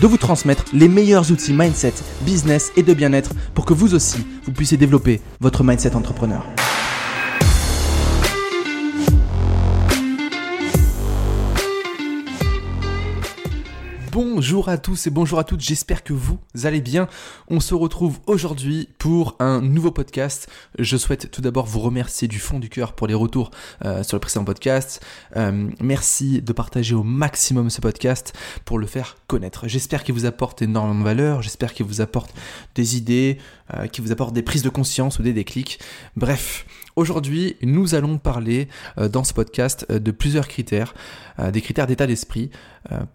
[0.00, 4.24] de vous transmettre les meilleurs outils mindset, business et de bien-être pour que vous aussi,
[4.44, 6.44] vous puissiez développer votre mindset entrepreneur.
[14.40, 17.08] Bonjour à tous et bonjour à toutes, j'espère que vous allez bien.
[17.48, 20.48] On se retrouve aujourd'hui pour un nouveau podcast.
[20.78, 23.50] Je souhaite tout d'abord vous remercier du fond du cœur pour les retours
[23.84, 25.04] euh, sur le précédent podcast.
[25.36, 28.32] Euh, merci de partager au maximum ce podcast
[28.64, 29.68] pour le faire connaître.
[29.68, 32.32] J'espère qu'il vous apporte énormément de valeur, j'espère qu'il vous apporte
[32.74, 33.36] des idées,
[33.74, 35.80] euh, qu'il vous apporte des prises de conscience ou des déclics.
[36.16, 36.64] Bref,
[36.96, 40.92] Aujourd'hui, nous allons parler dans ce podcast de plusieurs critères,
[41.52, 42.50] des critères d'état d'esprit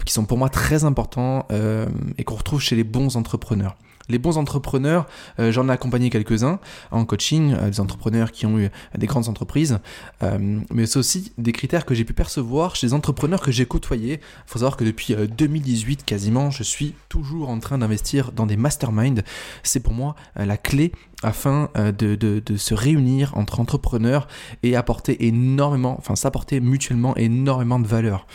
[0.06, 3.76] qui sont pour moi très importants et qu'on retrouve chez les bons entrepreneurs.
[4.08, 5.08] Les bons entrepreneurs,
[5.40, 6.60] euh, j'en ai accompagné quelques-uns
[6.92, 9.80] en coaching, euh, des entrepreneurs qui ont eu des grandes entreprises,
[10.22, 13.66] euh, mais c'est aussi des critères que j'ai pu percevoir chez les entrepreneurs que j'ai
[13.66, 14.20] côtoyés.
[14.22, 18.58] Il faut savoir que depuis 2018 quasiment, je suis toujours en train d'investir dans des
[18.58, 19.24] masterminds.
[19.64, 20.92] C'est pour moi la clé
[21.24, 24.28] afin de, de, se réunir entre entrepreneurs
[24.62, 28.28] et apporter énormément, enfin s'apporter mutuellement énormément de valeur.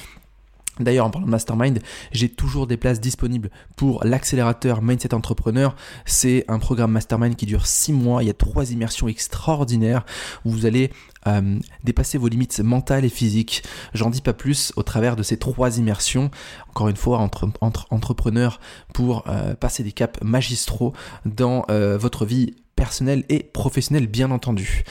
[0.79, 1.81] D'ailleurs, en parlant de mastermind,
[2.13, 5.77] j'ai toujours des places disponibles pour l'accélérateur Mindset Entrepreneur.
[6.07, 8.23] C'est un programme mastermind qui dure 6 mois.
[8.23, 10.07] Il y a trois immersions extraordinaires
[10.45, 10.91] où vous allez
[11.27, 13.63] euh, dépasser vos limites mentales et physiques.
[13.93, 16.31] J'en dis pas plus au travers de ces trois immersions.
[16.71, 18.61] Encore une fois, entre, entrepreneurs
[18.95, 20.95] pour euh, passer des caps magistraux
[21.27, 24.85] dans euh, votre vie personnelle et professionnelle, bien entendu.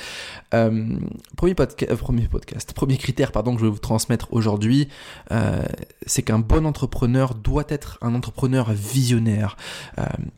[0.54, 1.00] Euh,
[1.36, 4.90] premier, euh, premier podcast, premier critère pardon, que je vais vous transmettre aujourd'hui,
[5.32, 5.64] euh,
[6.06, 9.58] c'est qu'un bon entrepreneur doit être un entrepreneur visionnaire.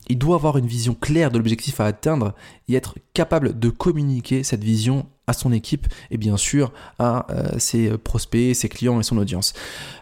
[0.07, 2.33] il doit avoir une vision claire de l'objectif à atteindre
[2.69, 7.59] et être capable de communiquer cette vision à son équipe et bien sûr à euh,
[7.59, 9.53] ses prospects, ses clients et son audience.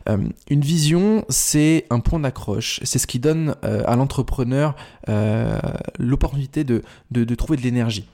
[0.08, 0.18] Euh,
[0.50, 4.76] une vision, c'est un point d'accroche, c'est ce qui donne euh, à l'entrepreneur
[5.98, 8.08] l'opportunité de, de, trouver de l'énergie.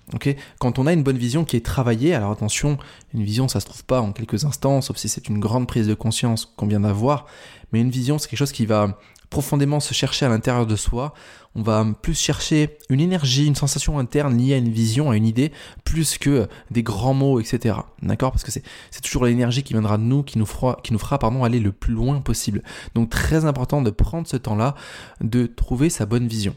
[0.60, 2.78] Quand on a une bonne vision qui est travaillée, alors attention,
[3.14, 5.88] une vision ça se trouve pas en quelques instants, sauf si c'est une grande prise
[5.88, 7.26] de conscience qu'on vient d'avoir,
[7.74, 8.98] mais une vision c'est quelque chose qui va
[9.36, 11.14] profondément se chercher à l'intérieur de soi.
[11.56, 15.26] On va plus chercher une énergie, une sensation interne liée à une vision, à une
[15.26, 15.52] idée,
[15.84, 17.76] plus que des grands mots, etc.
[18.02, 18.32] D'accord?
[18.32, 18.64] Parce que c'est,
[19.02, 21.94] toujours l'énergie qui viendra de nous, qui nous fera, qui nous fera aller le plus
[21.94, 22.64] loin possible.
[22.94, 24.74] Donc très important de prendre ce temps-là,
[25.20, 26.56] de trouver sa bonne vision.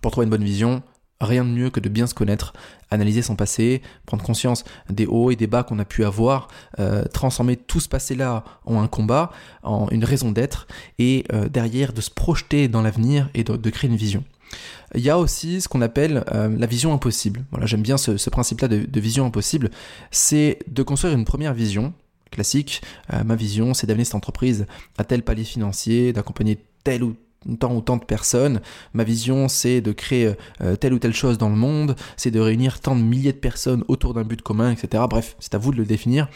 [0.00, 0.82] Pour trouver une bonne vision,
[1.20, 2.52] rien de mieux que de bien se connaître,
[2.90, 7.04] analyser son passé, prendre conscience des hauts et des bas qu'on a pu avoir, euh,
[7.04, 9.30] transformer tout ce passé-là en un combat,
[9.62, 10.66] en une raison d'être,
[10.98, 14.24] et euh, derrière de se projeter dans l'avenir et de, créer une vision.
[14.94, 17.44] Il y a aussi ce qu'on appelle euh, la vision impossible.
[17.50, 19.70] Voilà, j'aime bien ce, principe-là de, de, vision impossible.
[20.10, 21.92] C'est de construire une première vision
[22.30, 22.82] classique.
[23.24, 24.66] ma vision, c'est d'amener cette entreprise
[24.98, 27.16] à tel palier financier, d'accompagner tel ou
[27.58, 28.60] tant ou tant de personnes.
[28.94, 32.40] Ma vision, c'est de créer euh, telle ou telle chose dans le monde, c'est de
[32.40, 35.04] réunir tant de milliers de personnes autour d'un but commun, etc.
[35.08, 36.28] Bref, c'est à vous de le définir.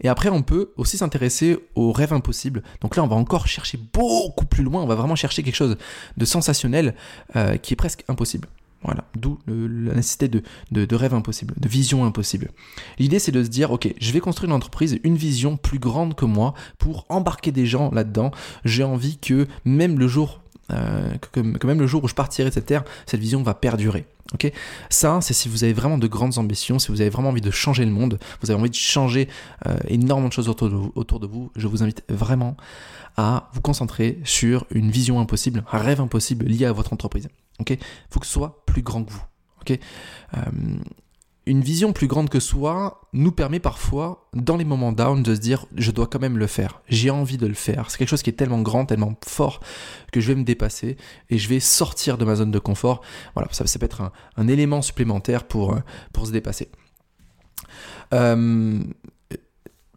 [0.00, 2.62] Et après, on peut aussi s'intéresser aux rêves impossibles.
[2.80, 5.76] Donc là, on va encore chercher beaucoup plus loin, on va vraiment chercher quelque chose
[6.16, 6.94] de sensationnel
[7.36, 8.48] euh, qui est presque impossible.
[8.82, 12.50] Voilà, d'où la nécessité de, de, de, rêve impossible, de vision impossible.
[12.98, 16.14] L'idée c'est de se dire, ok, je vais construire une entreprise, une vision plus grande
[16.14, 18.30] que moi pour embarquer des gens là-dedans.
[18.64, 20.40] J'ai envie que même le jour
[20.72, 24.06] euh, que, même le jour où je partirai de cette terre, cette vision va perdurer.
[24.34, 24.50] Ok,
[24.90, 27.52] ça, c'est si vous avez vraiment de grandes ambitions, si vous avez vraiment envie de
[27.52, 29.28] changer le monde, vous avez envie de changer
[29.66, 30.68] euh, énormément de choses autour
[31.20, 31.52] de, vous.
[31.54, 32.56] Je vous invite vraiment
[33.16, 37.28] à vous concentrer sur une vision impossible, un rêve impossible lié à votre entreprise.
[37.60, 37.78] Ok,
[38.10, 39.24] faut que ce soit plus grand que vous.
[39.60, 39.78] Ok,
[40.36, 40.40] euh,
[41.46, 45.40] une vision plus grande que soi nous permet parfois, dans les moments down, de se
[45.40, 46.82] dire je dois quand même le faire.
[46.88, 47.88] J'ai envie de le faire.
[47.90, 49.60] C'est quelque chose qui est tellement grand, tellement fort
[50.12, 50.96] que je vais me dépasser
[51.30, 53.00] et je vais sortir de ma zone de confort.
[53.34, 56.68] Voilà, ça, peut être un, élément supplémentaire pour, euh, se dépasser.
[58.12, 58.82] Euh,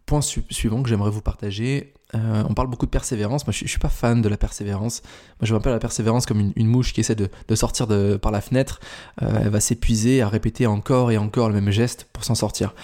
[0.06, 3.46] point suivant que j'aimerais vous partager, euh, on parle beaucoup de persévérance.
[3.46, 5.02] Moi, je, ne suis pas fan de la persévérance.
[5.40, 8.40] Moi, je pas la persévérance comme une, mouche qui essaie de, sortir de, par la
[8.40, 8.80] fenêtre.
[9.22, 12.74] Euh, elle va s'épuiser à répéter encore et encore le même geste pour s'en sortir.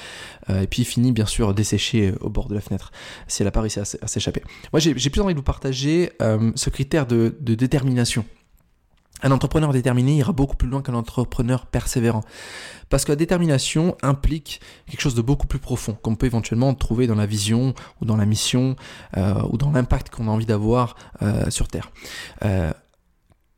[0.50, 2.92] Euh, et puis, finit bien sûr dessécher au bord de la fenêtre
[3.26, 4.42] si elle a pas réussi à, s'échapper.
[4.72, 8.24] Moi, j'ai plus envie de vous partager ce critère de, détermination.
[9.22, 12.22] Un entrepreneur déterminé ira beaucoup plus loin qu'un entrepreneur persévérant.
[12.90, 17.06] Parce que la détermination implique quelque chose de beaucoup plus profond, qu'on peut éventuellement trouver
[17.06, 18.76] dans la vision ou dans la mission
[19.16, 21.90] euh, ou dans l'impact qu'on a envie d'avoir euh, sur Terre.
[22.44, 22.72] Euh,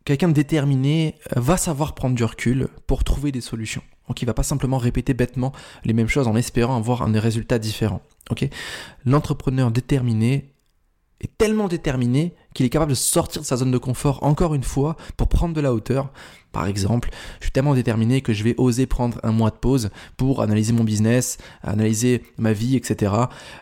[0.04, 3.82] quelqu'un déterminé va savoir prendre du recul pour trouver des solutions.
[4.06, 5.52] Donc il va pas simplement répéter bêtement
[5.84, 8.00] les mêmes choses en espérant avoir un résultat différent.
[9.04, 10.54] L'entrepreneur déterminé
[11.20, 14.64] est tellement déterminé qu'il est capable de sortir de sa zone de confort encore une
[14.64, 16.10] fois pour prendre de la hauteur.
[16.50, 17.08] Par exemple,
[17.38, 20.72] je suis tellement déterminé que je vais oser prendre un mois de pause pour analyser
[20.72, 23.12] mon business, analyser ma vie, etc.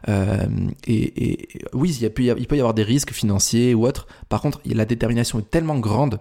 [0.08, 0.46] Euh,
[0.86, 2.04] et, oui, il,
[2.38, 4.06] il peut y avoir des risques financiers ou autres.
[4.30, 6.18] Par contre, la détermination est tellement grande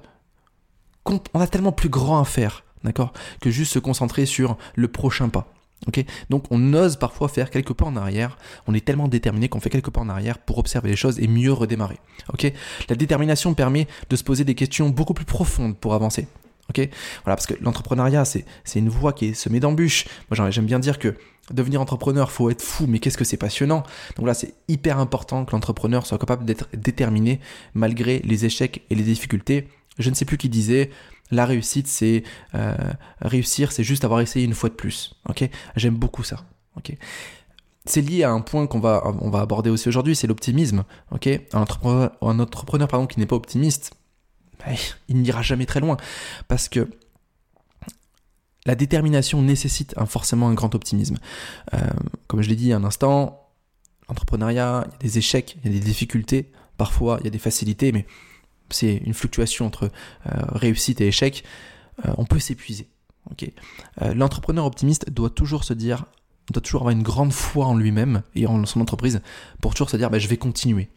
[1.06, 5.30] qu'on a tellement plus grand à faire, d'accord, que juste se concentrer sur le prochain
[5.30, 5.48] pas.
[6.30, 8.38] Donc on ose parfois faire quelques pas en arrière,
[8.68, 11.28] on est tellement déterminé qu'on fait quelques pas en arrière pour observer les choses et
[11.28, 12.00] mieux redémarrer.
[12.90, 16.28] La détermination permet de se poser des questions beaucoup plus profondes pour avancer.
[16.76, 16.88] voilà,
[17.26, 18.46] parce que l'entrepreneuriat, c'est,
[18.76, 20.06] une voie qui se met d'embûches.
[20.30, 21.16] Moi, j'aime bien dire que
[21.52, 23.84] devenir entrepreneur, faut être fou, mais qu'est-ce que c'est passionnant?
[24.18, 27.40] Donc là, c'est hyper important que l'entrepreneur soit capable d'être déterminé
[27.74, 29.68] malgré les échecs et les difficultés.
[30.00, 30.90] Je ne sais plus qui disait,
[31.32, 32.24] la réussite, c'est
[32.54, 32.76] euh,
[33.22, 35.16] réussir, c'est juste avoir essayé une fois de plus.
[35.30, 36.46] Ok, j'aime beaucoup ça.
[36.78, 36.96] Ok,
[37.86, 40.84] c'est lié à un point qu'on va on va aborder aussi aujourd'hui, c'est l'optimisme.
[41.12, 43.94] Un entrepreneur, un entrepreneur pardon qui n'est pas optimiste,
[44.66, 44.76] ben,
[45.08, 45.98] il n'ira jamais très loin
[46.48, 46.90] parce que
[48.66, 51.18] la détermination nécessite forcément un grand optimisme.
[51.74, 51.80] Euh,
[52.28, 53.48] comme je l'ai dit un instant,
[54.10, 57.32] l'entrepreneuriat, il y a des échecs, il y a des difficultés, parfois il y a
[57.32, 58.06] des facilités, mais
[58.70, 59.86] c'est une fluctuation entre
[60.28, 61.44] euh, réussite et échec,
[62.06, 62.88] euh, on peut s'épuiser.
[64.02, 66.06] Euh, l'entrepreneur optimiste doit toujours se dire,
[66.52, 69.22] doit toujours avoir une grande foi en lui-même et en son entreprise
[69.62, 70.90] pour toujours se dire bah, je vais continuer.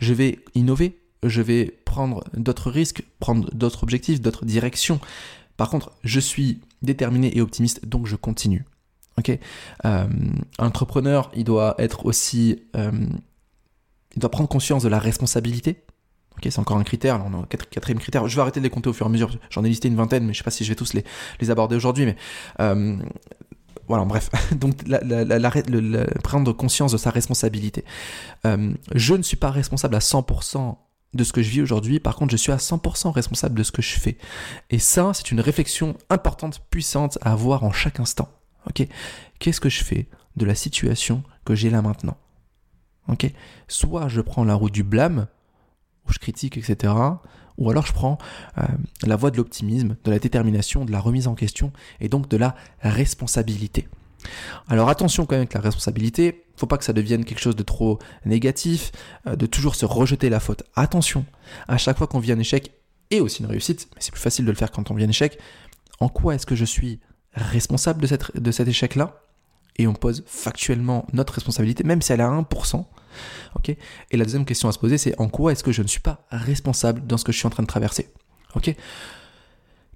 [0.00, 5.00] je vais innover, je vais prendre d'autres risques, prendre d'autres objectifs, d'autres directions.
[5.56, 8.64] Par contre, je suis déterminé et optimiste, donc je continue.
[9.84, 10.08] un
[10.58, 15.83] entrepreneur, il doit être aussi, il doit prendre conscience de la responsabilité
[16.50, 17.18] C'est encore un critère.
[17.18, 18.26] Là, on a quatrième critère.
[18.28, 19.30] Je vais arrêter de les compter au fur et à mesure.
[19.50, 21.76] J'en ai listé une vingtaine, mais je sais pas si je vais tous les, aborder
[21.76, 22.06] aujourd'hui.
[22.06, 22.16] Mais
[22.60, 22.96] euh,
[23.88, 24.30] voilà, bref.
[24.56, 24.76] Donc,
[26.22, 27.84] prendre conscience de sa responsabilité.
[28.46, 30.76] Euh, je ne suis pas responsable à 100%
[31.14, 32.00] de ce que je vis aujourd'hui.
[32.00, 34.18] Par contre, je suis à 100% responsable de ce que je fais.
[34.70, 38.28] Et ça, c'est une réflexion importante, puissante à avoir en chaque instant.
[39.38, 42.16] Qu'est-ce que je fais de la situation que j'ai là maintenant?
[43.08, 43.30] Ok,
[43.68, 45.26] soit je prends la route du blâme
[46.12, 46.92] je critique, etc.
[47.58, 48.18] Ou alors je prends
[48.58, 48.62] euh,
[49.06, 52.36] la voie de l'optimisme, de la détermination, de la remise en question et donc de
[52.36, 53.88] la responsabilité.
[54.68, 57.62] Alors attention quand même avec la responsabilité, faut pas que ça devienne quelque chose de
[57.62, 58.92] trop négatif,
[59.26, 60.64] euh, de toujours se rejeter la faute.
[60.74, 61.24] Attention,
[61.68, 62.72] à chaque fois qu'on vit un échec
[63.10, 65.08] et aussi une réussite, mais c'est plus facile de le faire quand on vit un
[65.08, 65.38] échec,
[66.00, 67.00] en quoi est-ce que je suis
[67.34, 69.20] responsable de, de cet échec-là?
[69.76, 72.84] Et on pose factuellement notre responsabilité, même si elle est à 1%,
[73.56, 73.68] Ok.
[73.68, 76.00] Et la deuxième question à se poser, c'est en quoi est-ce que je ne suis
[76.00, 78.08] pas responsable dans ce que je suis en train de traverser?
[78.54, 78.74] Ok.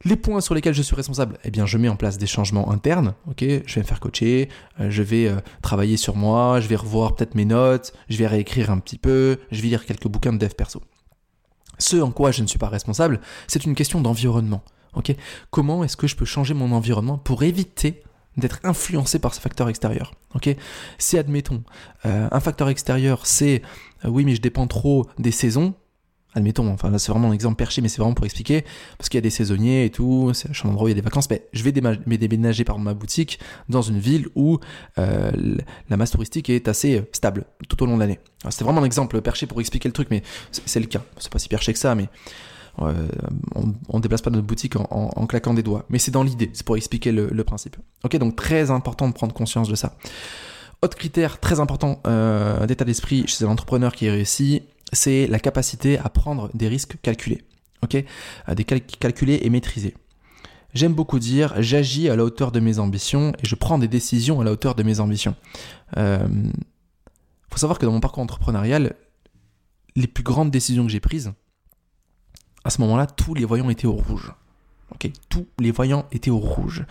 [0.05, 2.71] Les points sur lesquels je suis responsable, eh bien, je mets en place des changements
[2.71, 3.15] internes.
[3.29, 4.49] Ok, je vais me faire coacher,
[4.79, 8.29] euh, je vais euh, travailler sur moi, je vais revoir peut-être mes notes, je vais
[8.29, 10.83] réécrire un petit peu, je vais lire quelques bouquins de dev perso.
[11.79, 14.63] Ce en quoi je ne suis pas responsable, c'est une question d'environnement.
[14.95, 15.15] Ok,
[15.51, 18.03] comment est-ce que je peux changer mon environnement pour éviter
[18.39, 20.13] d'être influencé par ce facteur extérieur.
[20.35, 20.55] Ok?
[20.99, 21.63] Si admettons
[22.07, 23.63] euh, un facteur extérieur, c'est
[24.05, 25.75] euh, oui mais je dépends trop des saisons.
[26.35, 28.65] Admettons, enfin là c'est vraiment un exemple perché, mais c'est vraiment pour expliquer,
[28.99, 30.95] parce qu'il y a des saisonniers et tout, c'est un endroit où il y a
[30.95, 34.59] des vacances, mais je vais déménager par ma boutique dans une ville où
[34.99, 35.33] euh,
[35.89, 38.21] la masse touristique est assez stable tout au long de l'année.
[38.51, 41.03] C'est vraiment un exemple perché pour expliquer le truc, mais c'est le cas.
[41.17, 42.09] C'est pas si perché que ça, mais
[42.83, 43.09] euh,
[43.89, 45.85] on ne déplace pas notre boutique en, claquant des doigts.
[45.89, 47.77] Mais c'est dans l'idée, c'est pour expliquer le, principe.
[48.05, 49.97] Ok, donc très important de prendre conscience de ça.
[50.83, 56.09] Autre critère très important euh, d'état d'esprit chez l'entrepreneur qui réussit, c'est la capacité à
[56.09, 57.43] prendre des risques calculés.
[57.83, 59.95] Ok, euh, des calculés et maîtrisés.
[60.75, 64.41] J'aime beaucoup dire j'agis à la hauteur de mes ambitions et je prends des décisions
[64.41, 65.35] à la hauteur de mes ambitions.
[65.97, 66.31] Il
[67.51, 68.95] faut savoir que dans mon parcours entrepreneurial,
[69.97, 71.33] les plus grandes décisions que j'ai prises,
[72.69, 74.35] à ce moment-là, tous les voyants étaient au rouge.
[75.31, 76.85] Tous les voyants étaient au rouge.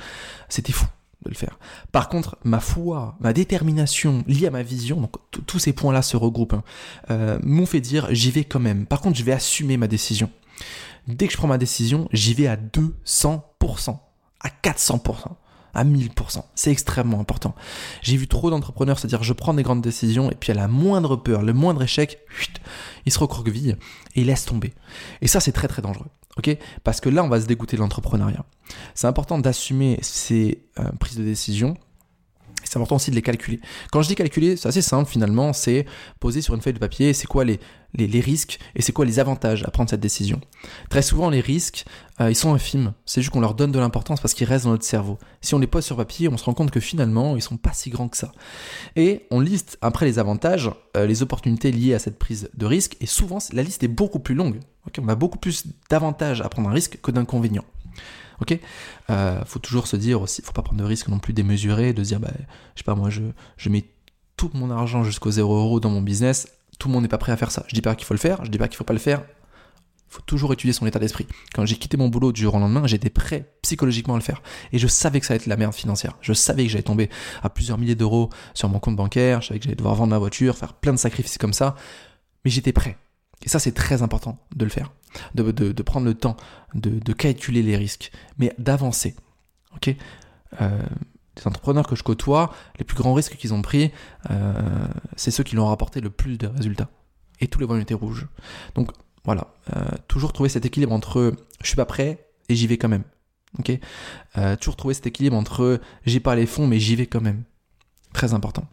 [0.50, 0.88] C'était fou
[1.24, 1.60] de le faire.
[1.92, 6.18] Par contre, ma foi, ma détermination liée à ma vision, donc tous ces points-là se
[6.18, 6.64] regroupent, hein,
[7.12, 8.88] euh, m'ont fait dire j'y vais quand même.
[8.88, 10.32] Par contre, je vais assumer ma décision.
[11.08, 14.00] Dès que je prends ma décision, j'y vais à 200%,
[14.40, 15.28] à 400%,
[15.78, 16.44] à 1000%.
[16.56, 17.56] C'est extrêmement important.
[18.02, 20.68] J'ai vu trop d'entrepreneurs se dire je prends des grandes décisions et puis à la
[20.68, 22.20] moindre peur, le moindre échec,
[23.06, 23.78] ils se recroquevillent
[24.16, 24.74] et ils laissent tomber.
[25.22, 26.08] Et ça, c'est très très dangereux.
[26.38, 26.58] ok?
[26.84, 28.44] Parce que là, on va se dégoûter de l'entrepreneuriat.
[28.96, 31.78] C'est important d'assumer ces euh, prises de décision
[32.68, 33.60] c'est important aussi de les calculer.
[33.92, 35.86] Quand je dis calculer, c'est assez simple finalement, c'est
[36.20, 37.60] poser sur une feuille de papier c'est quoi les,
[37.94, 40.40] les, risques et c'est quoi les avantages à prendre cette décision.
[40.90, 41.86] Très souvent, les risques,
[42.22, 42.94] euh, ils sont infimes.
[43.06, 45.18] C'est juste qu'on leur donne de l'importance parce qu'ils restent dans notre cerveau.
[45.42, 47.74] Si on les pose sur papier, on se rend compte que finalement, ils sont pas
[47.74, 48.32] si grands que ça.
[48.96, 52.98] Et on liste après les avantages, euh, les opportunités liées à cette prise de risque,
[53.02, 54.60] et souvent, la liste est beaucoup plus longue.
[55.00, 57.66] on a beaucoup plus d'avantages à prendre un risque que d'inconvénients.
[58.42, 58.58] Ok
[59.10, 62.04] euh, Faut toujours se dire aussi, faut pas prendre de risques non plus démesurés, de
[62.04, 62.32] se dire, bah,
[62.76, 63.86] je sais pas, moi, je, mets
[64.36, 66.48] tout mon argent jusqu'au 0 euro dans mon business.
[66.80, 67.64] Tout le monde n'est pas prêt à faire ça.
[67.68, 69.24] Je dis pas qu'il faut le faire, je dis pas qu'il faut pas le faire.
[70.10, 71.28] Il faut toujours étudier son état d'esprit.
[71.54, 74.42] Quand j'ai quitté mon boulot du jour au lendemain, j'étais prêt psychologiquement à le faire.
[74.72, 76.16] Et je savais que ça allait être la merde financière.
[76.22, 77.10] Je savais que j'allais tomber
[77.44, 79.42] à plusieurs milliers d'euros sur mon compte bancaire.
[79.42, 81.76] Je savais que j'allais devoir vendre ma voiture, faire plein de sacrifices comme ça.
[82.46, 82.98] Mais j'étais prêt.
[83.44, 84.92] Et ça, c'est très important de le faire
[85.36, 86.38] de, prendre le temps
[86.74, 89.16] de, calculer les risques, mais d'avancer.
[89.76, 89.96] Ok?
[90.62, 90.82] Euh,
[91.36, 93.92] les entrepreneurs que je côtoie, les plus grands risques qu'ils ont pris,
[94.32, 96.90] euh, c'est ceux qui leur ont rapporté le plus de résultats.
[97.40, 98.28] Et tous les voyants étaient rouges.
[98.74, 98.92] Donc
[99.24, 102.90] voilà, euh, toujours trouver cet équilibre entre je suis pas prêt et j'y vais quand
[102.90, 103.04] même.
[103.60, 103.72] Ok?
[104.60, 107.44] Toujours trouver cet équilibre entre j'ai pas les fonds mais j'y vais quand même.
[108.14, 108.68] Très important.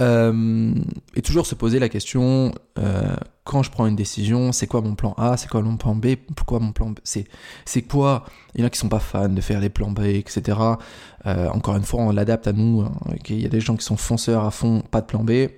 [0.00, 0.74] Euh,
[1.14, 4.94] et toujours se poser la question, euh, quand je prends une décision, c'est quoi mon
[4.94, 8.24] plan A, c'est quoi mon plan B, pourquoi mon plan B, c'est, quoi,
[8.54, 10.58] il y en a qui sont pas fans de faire les plans B, etc.
[11.26, 12.92] Euh, encore une fois, on l'adapte à nous, hein,
[13.28, 15.50] il y a des gens qui sont fonceurs à fond, pas de plan B, mais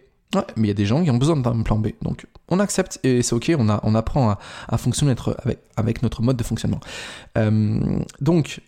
[0.56, 1.88] il y a des gens qui ont besoin d'un plan B.
[2.02, 4.38] Donc on accepte et c'est ok, on, a, on apprend à,
[4.68, 6.80] à fonctionner avec, avec notre mode de fonctionnement.
[8.20, 8.60] Donc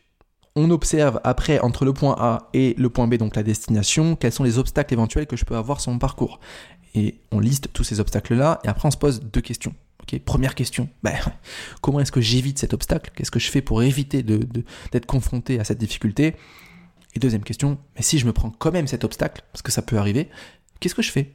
[0.57, 4.33] on observe après entre le point A et le point B, donc la destination, quels
[4.33, 6.40] sont les obstacles éventuels que je peux avoir sur mon parcours.
[6.95, 9.75] Et on liste tous ces obstacles-là, et après on se pose deux questions.
[10.25, 11.14] Première question, ben,
[11.81, 13.11] comment est-ce que j'évite cet obstacle?
[13.14, 16.35] Qu'est-ce que je fais pour éviter d'être confronté à cette difficulté?
[17.14, 19.83] Et deuxième question, mais si je me prends quand même cet obstacle, parce que ça
[19.83, 20.28] peut arriver,
[20.81, 21.33] qu'est-ce que je fais?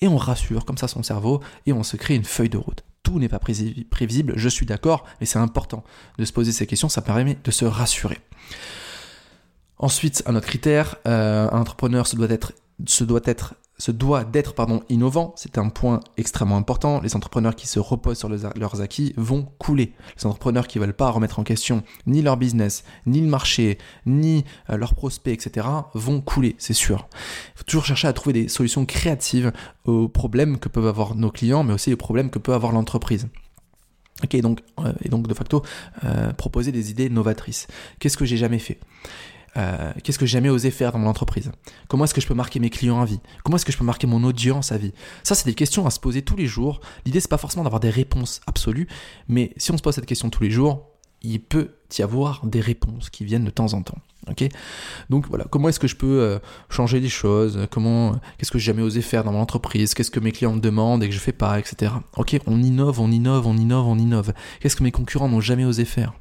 [0.00, 2.84] Et on rassure comme ça son cerveau, et on se crée une feuille de route
[3.06, 5.84] tout n'est pas prévisible, je suis d'accord, mais c'est important
[6.18, 8.18] de se poser ces questions, ça permet de se rassurer.
[9.78, 12.16] Ensuite, un autre critère, euh, un entrepreneur se
[12.86, 17.00] se doit être se doit d'être pardon, innovant, c'est un point extrêmement important.
[17.00, 19.92] Les entrepreneurs qui se reposent sur leurs acquis vont couler.
[20.16, 23.78] Les entrepreneurs qui ne veulent pas remettre en question ni leur business, ni le marché,
[24.06, 27.08] ni euh, leurs prospects, etc., vont couler, c'est sûr.
[27.54, 29.52] Il faut toujours chercher à trouver des solutions créatives
[29.84, 33.28] aux problèmes que peuvent avoir nos clients, mais aussi aux problèmes que peut avoir l'entreprise.
[34.42, 35.62] Donc, euh, et donc de facto,
[36.04, 37.66] euh, proposer des idées novatrices.
[37.98, 38.78] Qu'est-ce que j'ai jamais fait?
[39.56, 41.50] Euh, qu'est-ce que j'ai jamais osé faire dans mon entreprise?
[41.88, 43.20] Comment est-ce que je peux marquer mes clients à vie?
[43.44, 44.92] Comment est-ce que je peux marquer mon audience à vie?
[45.22, 46.80] Ça, c'est des questions à se poser tous les jours.
[47.04, 48.88] L'idée, c'est pas forcément d'avoir des réponses absolues,
[49.28, 50.90] mais si on se pose cette question tous les jours,
[51.22, 53.98] il peut y avoir des réponses qui viennent de temps en temps.
[54.28, 54.44] Ok?
[55.08, 57.66] Donc voilà, comment est-ce que je peux euh, changer les choses?
[57.70, 59.94] Comment Qu'est-ce que j'ai jamais osé faire dans mon entreprise?
[59.94, 61.92] Qu'est-ce que mes clients me demandent et que je fais pas, etc.
[62.16, 64.32] Ok, on innove, on innove, on innove, on innove.
[64.60, 66.12] Qu'est-ce que mes concurrents n'ont jamais osé faire?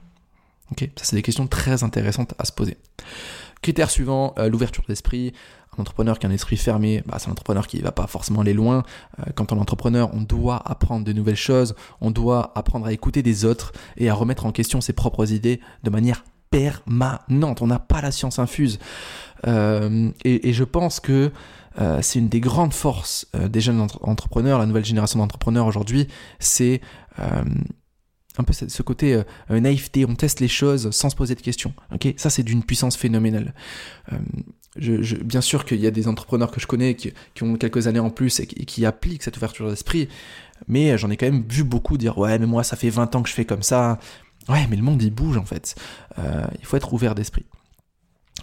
[0.72, 2.78] Ok, ça c'est des questions très intéressantes à se poser.
[3.62, 5.34] Critère suivant, euh, l'ouverture d'esprit.
[5.78, 8.08] Un entrepreneur qui a un esprit fermé, bah, c'est un entrepreneur qui ne va pas
[8.08, 8.84] forcément aller loin.
[9.20, 12.94] Euh, quand on est entrepreneur, on doit apprendre de nouvelles choses, on doit apprendre à
[12.94, 17.62] écouter des autres et à remettre en question ses propres idées de manière permanente.
[17.62, 18.80] On n'a pas la science infuse.
[19.48, 21.32] Euh, et, je pense que
[22.02, 26.08] c'est une des grandes forces des jeunes entrepreneurs, la nouvelle génération d'entrepreneurs aujourd'hui,
[26.40, 26.80] c'est
[28.38, 31.42] un peu ce côté euh, euh, naïveté, on teste les choses sans se poser de
[31.42, 31.74] questions.
[31.94, 33.54] Ok, ça c'est d'une puissance phénoménale.
[34.12, 34.18] Euh,
[34.78, 38.00] je, bien sûr qu'il y a des entrepreneurs que je connais qui, ont quelques années
[38.00, 40.10] en plus et qui, appliquent cette ouverture d'esprit,
[40.68, 43.24] mais j'en ai quand même vu beaucoup dire ouais mais moi ça fait 20 ans
[43.24, 44.00] que je fais comme ça.
[44.50, 45.76] Ouais mais le monde il bouge en fait.
[46.18, 47.46] il faut être ouvert d'esprit.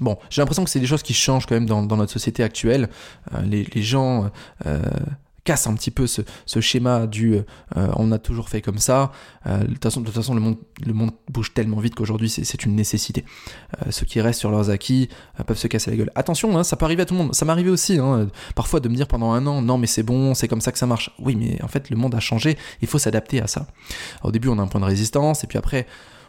[0.00, 2.88] Bon, j'ai l'impression que c'est des choses qui changent quand même dans, notre société actuelle.
[3.44, 4.30] les, les, gens
[5.44, 6.22] casse un petit peu ce,
[6.61, 7.42] schéma du euh,
[7.96, 9.12] on a toujours fait comme ça.
[9.46, 13.25] Euh, de toute façon, le, monde, bouge tellement vite qu'aujourd'hui c'est une nécessité.
[13.80, 15.08] Euh, ceux qui restent sur leurs acquis
[15.46, 16.11] peuvent se casser la gueule.
[16.14, 17.34] Attention, hein, ça peut arriver à tout le monde.
[17.34, 20.34] Ça m'arrivait aussi, hein, parfois de me dire pendant un an, non mais c'est bon,
[20.34, 21.11] c'est comme ça que ça marche.
[21.18, 23.66] Oui, mais en fait le monde a changé, il faut s'adapter à ça.
[24.22, 25.87] au début on a un point de résistance, et puis après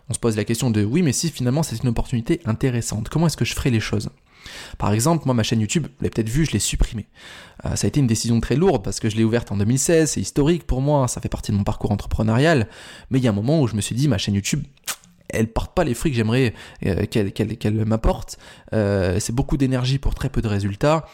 [0.10, 3.28] on se pose la question de oui, mais si finalement c'est une opportunité intéressante, comment
[3.28, 4.10] est-ce que je ferai les choses?
[4.78, 7.08] Par exemple, moi, ma chaîne YouTube, vous l'avez peut-être vu, je l'ai supprimée.
[7.66, 10.12] Euh, ça a été une décision très lourde parce que je l'ai ouverte en 2016,
[10.12, 12.68] c'est historique pour moi, ça fait partie de mon parcours entrepreneurial.
[13.10, 14.64] Mais il y a un moment où je me suis dit, ma chaîne YouTube,
[15.30, 16.54] elle porte pas les fruits que j'aimerais
[16.86, 18.38] euh, qu'elle m'apporte.
[18.74, 21.06] Euh, c'est beaucoup d'énergie pour très peu de résultats.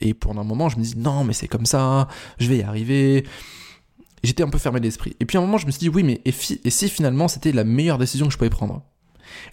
[0.00, 2.06] Et pour un moment, je me dis non, mais c'est comme ça,
[2.38, 3.26] je vais y arriver.
[4.22, 5.16] J'étais un peu fermé d'esprit.
[5.18, 6.30] Et puis à un moment, je me suis dit oui, mais et
[6.70, 8.82] si finalement c'était la meilleure décision que je pouvais prendre?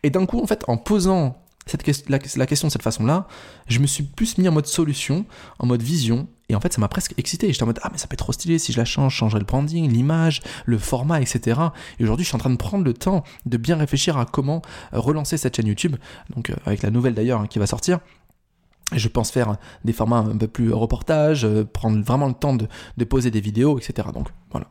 [0.04, 3.28] Et d'un coup, en fait, en posant cette, la, question de cette façon-là,
[3.68, 5.26] je me suis plus mis en mode solution,
[5.60, 7.52] en mode vision, et en fait, ça m'a presque excité.
[7.52, 9.40] J'étais en mode, ah, mais ça peut être trop stylé si je la change, changer
[9.40, 11.62] le branding, l'image, le format, etc.
[12.00, 14.62] Et aujourd'hui, je suis en train de prendre le temps de bien réfléchir à comment
[14.94, 15.96] euh, relancer cette chaîne YouTube,
[16.36, 18.00] donc euh, avec la nouvelle d'ailleurs hein, qui va sortir.
[18.94, 22.68] Je pense faire des formats un peu plus reportage, euh, prendre vraiment le temps de,
[22.98, 24.10] de poser des vidéos, etc.
[24.14, 24.68] Donc voilà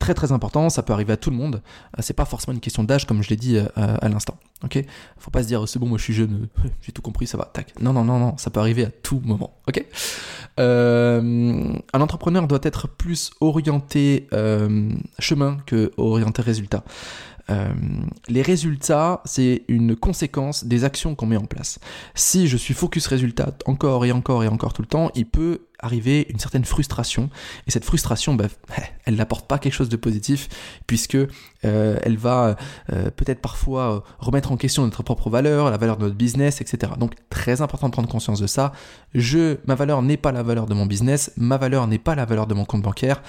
[0.00, 1.62] très très important, ça peut arriver à tout le monde.
[1.96, 4.36] Euh, c'est pas forcément une question d'âge comme je l'ai dit euh, à l'instant.
[4.64, 4.82] Ok,
[5.18, 6.48] faut pas se dire c'est bon moi je suis jeune,
[6.80, 7.48] j'ai tout compris, ça va.
[7.52, 7.72] Tac.
[7.80, 9.54] Non non non non, ça peut arriver à tout moment.
[9.68, 9.84] Ok?
[10.58, 14.26] Euh, un entrepreneur doit être plus orienté
[15.18, 16.82] chemin que orienté résultat.
[17.50, 17.72] Euh,
[18.28, 21.78] les résultats, c'est une conséquence des actions qu'on met en place.
[22.14, 25.66] Si je suis focus résultat encore et encore et encore tout le temps, il peut
[25.78, 27.30] arriver une certaine frustration.
[27.66, 28.46] Et cette frustration, bah,
[29.04, 30.48] elle n'apporte pas quelque chose de positif,
[30.86, 32.56] puisque euh, elle va
[32.92, 36.92] euh, peut-être parfois remettre en question notre propre valeur, la valeur de notre business, etc.
[36.98, 38.72] Donc très important de prendre conscience de ça.
[39.14, 42.26] Je, ma valeur n'est pas la valeur de mon business, ma valeur n'est pas la
[42.26, 43.22] valeur de mon compte bancaire.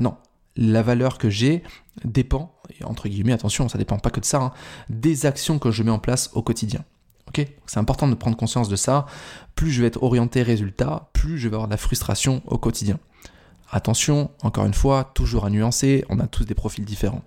[0.00, 0.16] non,
[0.56, 1.62] la valeur que j'ai
[2.04, 2.53] dépend,
[2.84, 4.52] entre guillemets, attention, ça dépend pas que de ça, hein,
[4.88, 6.84] des actions que je mets en place au quotidien.
[7.28, 7.46] Ok?
[7.66, 9.06] C'est important de prendre conscience de ça.
[9.54, 12.98] Plus je vais être orienté résultat, plus je vais avoir de la frustration au quotidien.
[13.70, 17.22] Attention, encore une fois, toujours à nuancer, on a tous des profils différents.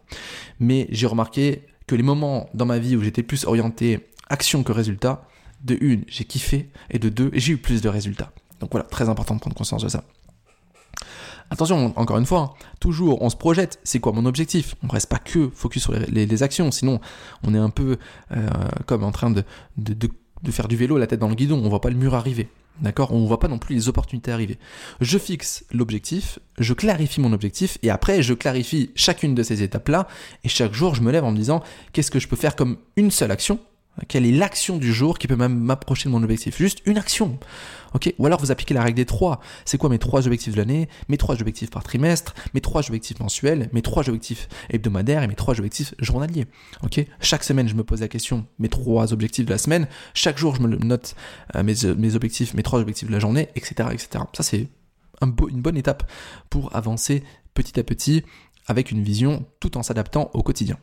[0.59, 4.71] Mais j'ai remarqué que les moments dans ma vie où j'étais plus orienté action que
[4.71, 5.27] résultat,
[5.63, 8.31] de une, j'ai kiffé, et de deux, j'ai eu plus de résultats.
[8.59, 10.03] Donc voilà, très important de prendre conscience de ça.
[11.49, 14.75] Attention, encore une fois, hein, toujours on se projette, c'est quoi mon objectif?
[14.83, 16.99] On reste pas que focus sur les, actions, sinon
[17.43, 17.97] on est un peu
[18.31, 18.47] euh,
[18.85, 19.43] comme en train de,
[19.77, 20.09] de,
[20.51, 22.49] faire du vélo la tête dans le guidon, on voit pas le mur arriver.
[22.81, 23.11] D'accord?
[23.11, 24.59] On ne voit pas non plus les opportunités arriver.
[25.01, 30.07] Je fixe l'objectif, je clarifie mon objectif et après je clarifie chacune de ces étapes-là
[30.43, 31.63] et chaque jour je me lève en me disant
[31.93, 33.59] qu'est-ce que je peux faire comme une seule action
[34.07, 36.57] quelle est l'action du jour qui peut même m'approcher de mon objectif?
[36.57, 37.39] Juste une action.
[38.19, 39.39] Ou alors vous appliquez la règle des trois.
[39.65, 40.87] C'est quoi mes trois objectifs de l'année?
[41.09, 42.35] Mes trois objectifs par trimestre?
[42.53, 43.69] Mes trois objectifs mensuels?
[43.73, 45.23] Mes trois objectifs hebdomadaires?
[45.23, 46.45] Et mes trois objectifs journaliers?
[47.19, 49.87] Chaque semaine, je me pose la question, mes trois objectifs de la semaine.
[50.13, 51.15] Chaque jour, je me note
[51.55, 53.89] euh, mes, mes, objectifs, mes trois objectifs de la journée, etc.
[53.91, 54.23] etc.
[54.33, 54.67] Ça, c'est
[55.21, 56.09] un une bonne étape
[56.49, 57.23] pour avancer
[57.55, 58.23] petit à petit
[58.67, 60.77] avec une vision tout en s'adaptant au quotidien.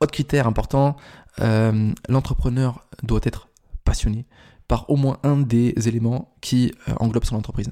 [0.00, 0.96] Autre critère important,
[1.40, 3.48] euh, l'entrepreneur doit être
[3.84, 4.26] passionné
[4.68, 7.70] par au moins un des éléments qui euh, englobent son entreprise.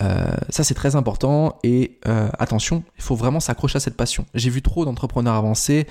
[0.00, 1.98] Euh, ça c'est très important et
[2.38, 4.26] attention, il faut vraiment s'accrocher à cette passion.
[4.34, 5.86] J'ai vu trop d'entrepreneurs avancés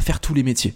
[0.00, 0.74] faire tous les métiers.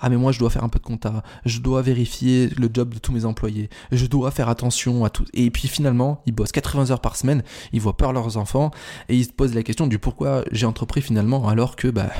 [0.00, 2.94] Ah mais moi je dois faire un peu de compta, je dois vérifier le job
[2.94, 5.24] de tous mes employés, je dois faire attention à tout.
[5.34, 7.42] Et puis finalement, ils bossent 80 heures par semaine,
[7.72, 8.70] ils voient peur leurs enfants
[9.08, 12.10] et ils se posent la question du pourquoi j'ai entrepris finalement alors que bah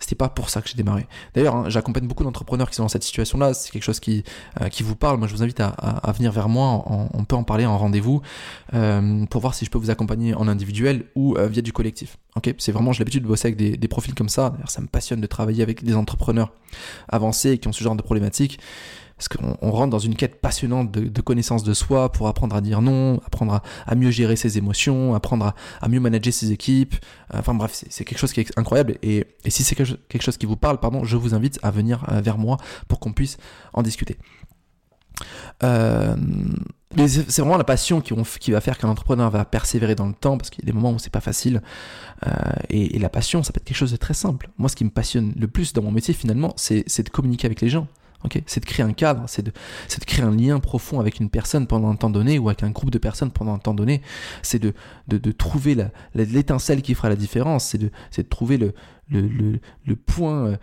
[0.00, 1.06] c'était pas pour ça que j'ai démarré.
[1.34, 3.54] D'ailleurs, hein, j'accompagne beaucoup d'entrepreneurs qui sont dans cette situation-là.
[3.54, 4.24] C'est quelque chose qui,
[4.60, 5.18] euh, vous parle.
[5.18, 6.84] Moi, je vous invite à, venir vers moi.
[6.86, 8.22] On, peut en parler en rendez-vous
[8.74, 12.16] euh, pour voir si je peux vous accompagner en individuel ou euh, via du collectif.
[12.58, 14.50] C'est vraiment j'ai l'habitude de bosser avec des, des profils comme ça.
[14.50, 16.52] D'ailleurs, ça me passionne de travailler avec des entrepreneurs
[17.08, 18.60] avancés qui ont ce genre de problématiques
[19.18, 22.60] parce qu'on rentre dans une quête passionnante de, de, connaissance de soi pour apprendre à
[22.60, 26.94] dire non, apprendre à, mieux gérer ses émotions, apprendre à, mieux manager ses équipes.
[27.34, 28.96] Enfin bref, c'est quelque chose qui est incroyable.
[29.02, 32.20] Et, si c'est quelque chose qui vous parle, pardon, je vous invite à venir euh,
[32.20, 33.38] vers moi pour qu'on puisse
[33.72, 34.18] en discuter.
[35.64, 36.14] Euh,
[36.96, 40.14] mais c'est vraiment la passion qui, qui va faire qu'un entrepreneur va persévérer dans le
[40.14, 41.60] temps, parce qu'il y a des moments où c'est pas facile.
[42.24, 42.30] Euh,
[42.70, 44.48] et, et, la passion, ça peut être quelque chose de très simple.
[44.58, 47.60] Moi, ce qui me passionne le plus dans mon métier, finalement, c'est de communiquer avec
[47.60, 47.88] les gens
[48.46, 49.52] c'est de créer un cadre, c'est de,
[50.06, 52.90] créer un lien profond avec une personne pendant un temps donné ou avec un groupe
[52.90, 54.02] de personnes pendant un temps donné.
[54.42, 54.72] C'est de,
[55.32, 55.76] trouver
[56.14, 57.66] l'étincelle qui fera la différence.
[57.66, 58.58] C'est de, trouver
[59.10, 60.56] le, point euh,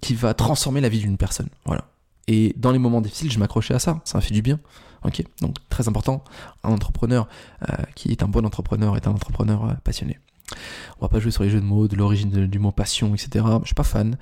[0.00, 1.48] qui va transformer la vie d'une personne.
[1.64, 1.84] Voilà.
[2.28, 4.00] Et dans les moments difficiles, je m'accrochais à ça.
[4.04, 4.60] Ça m'a fait du bien.
[5.40, 6.22] Donc très important.
[6.62, 7.28] Un entrepreneur
[7.68, 10.18] euh, qui est un bon entrepreneur est un entrepreneur euh, passionné.
[10.98, 13.44] On va pas jouer sur les jeux de mots, de l'origine du mot passion, etc.
[13.62, 14.16] Je suis pas fan.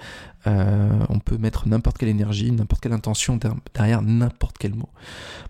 [0.47, 3.39] Euh, on peut mettre n'importe quelle énergie, n'importe quelle intention
[3.75, 4.89] derrière n'importe quel mot.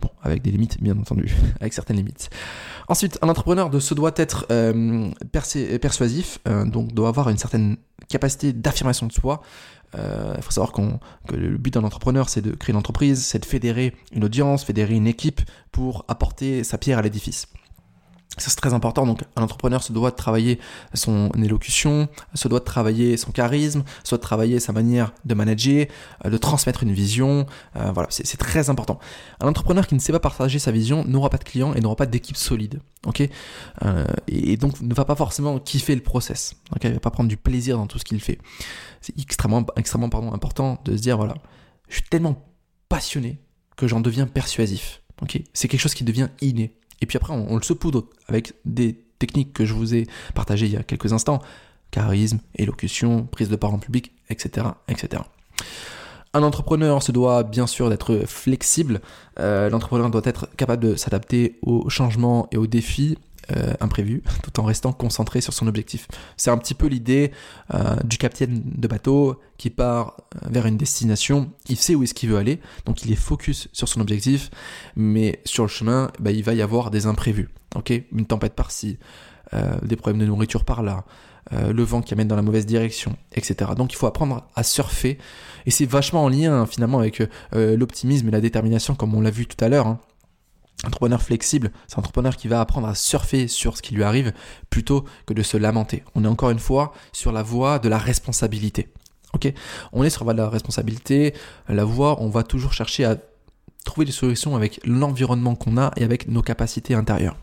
[0.01, 2.31] Bon, avec des limites, bien entendu, avec certaines limites.
[2.89, 5.11] Ensuite, un entrepreneur de se doit être euh,
[5.81, 7.77] persuasif, euh, donc doit avoir une certaine
[8.09, 9.43] capacité d'affirmation de soi.
[9.95, 13.47] Il faut savoir que le but d'un entrepreneur, c'est de créer une entreprise, c'est de
[13.47, 15.41] fédérer une audience, fédérer une équipe
[15.73, 17.49] pour apporter sa pierre à l'édifice.
[18.39, 19.07] Ça, c'est très important.
[19.07, 20.59] Donc, un entrepreneur se doit de travailler
[20.95, 25.35] son élocution, se doit de travailler son charisme, se doit de travailler sa manière de
[25.35, 25.87] manager,
[26.25, 27.47] euh, de transmettre une vision.
[27.77, 28.99] Euh, voilà, c'est très important.
[29.41, 31.97] Un entrepreneur qui ne sait pas partager sa vision n'aura pas de clients et n'aura
[31.97, 32.81] pas d'équipe solide.
[33.85, 36.55] Euh, et, donc, ne va pas forcément kiffer le process.
[36.83, 38.39] Il va pas prendre du plaisir dans tout ce qu'il fait.
[39.01, 41.35] C'est extrêmement, extrêmement pardon, important de se dire voilà,
[41.89, 42.45] je suis tellement
[42.89, 43.41] passionné
[43.77, 45.03] que j'en deviens persuasif.
[45.53, 46.78] C'est quelque chose qui devient inné.
[47.01, 50.73] Et puis après, on, le saupoudre avec des techniques que je vous ai partagées il
[50.73, 51.41] y a quelques instants.
[51.91, 54.67] Charisme, élocution, prise de parole en public, etc.
[54.89, 55.23] etc.
[56.35, 59.01] Un entrepreneur se doit bien sûr d'être flexible.
[59.41, 63.17] Euh, l'entrepreneur doit être capable de s'adapter aux changements et aux défis
[63.57, 66.07] euh, imprévu, tout en restant concentré sur son objectif.
[66.37, 67.33] C'est un petit peu l'idée
[67.73, 72.13] euh, du capitaine de bateau qui part euh, vers une destination, il sait où est-ce
[72.13, 74.51] qu'il veut aller, donc il est focus sur son objectif,
[74.97, 77.49] mais sur le chemin, bah, il va y avoir des imprévus.
[78.13, 78.99] Une tempête par-ci,
[79.83, 81.05] des problèmes de nourriture par-là,
[81.53, 83.71] le vent qui amène dans la mauvaise direction, etc.
[83.77, 85.17] Donc il faut apprendre à surfer,
[85.65, 89.47] et c'est vachement en lien finalement avec l'optimisme et la détermination, comme on l'a vu
[89.47, 89.87] tout à l'heure.
[89.87, 90.01] Hein
[90.85, 94.33] entrepreneur flexible, c'est un entrepreneur qui va apprendre à surfer sur ce qui lui arrive
[94.71, 96.05] plutôt que de se lamenter.
[96.15, 98.89] On est encore une fois sur la voie de la responsabilité.
[99.93, 101.35] On est sur la voie de la responsabilité,
[101.69, 103.17] la voie, on va toujours chercher à
[103.85, 107.37] trouver des solutions avec l'environnement qu'on a et avec nos capacités intérieures.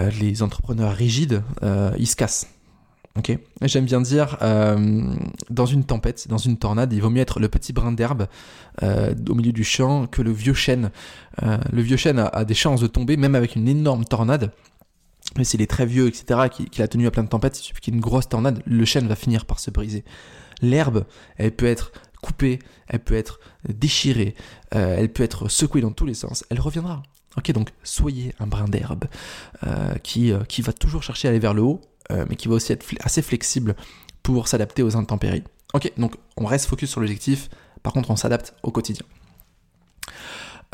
[0.00, 2.48] Euh, les entrepreneurs rigides, euh, ils se cassent.
[3.16, 5.14] Ok, j'aime bien dire, euh,
[5.48, 8.26] dans une tempête, dans une tornade, il vaut mieux être le petit brin d'herbe
[8.82, 10.90] euh, au milieu du champ que le vieux chêne.
[11.44, 14.50] Euh, le vieux chêne a, des chances de tomber, même avec une énorme tornade.
[15.38, 17.94] Mais s'il est très vieux, etc., qu'il a tenu à plein de tempêtes, il qu'il
[17.94, 20.04] y ait une grosse tornade, le chêne va finir par se briser.
[20.60, 21.04] L'herbe,
[21.36, 24.34] elle peut être coupée, elle peut être déchirée,
[24.70, 27.02] elle peut être secouée dans tous les sens, elle reviendra.
[27.36, 29.04] Ok, donc soyez un brin d'herbe
[30.02, 32.72] qui, qui va toujours chercher à aller vers le haut, euh, mais qui va aussi
[32.72, 33.74] être assez flexible
[34.22, 35.44] pour s'adapter aux intempéries.
[35.72, 37.48] Ok, donc on reste focus sur l'objectif,
[37.82, 39.04] par contre on s'adapte au quotidien.